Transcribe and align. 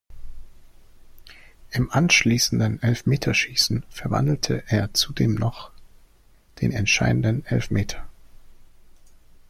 Im 1.69 1.91
anschließenden 1.91 2.81
Elfmeterschießen 2.81 3.85
verwandelte 3.91 4.63
er 4.65 4.95
zudem 4.95 5.35
noch 5.35 5.69
den 6.59 6.71
entscheidenden 6.71 7.45
Elfmeter. 7.45 8.09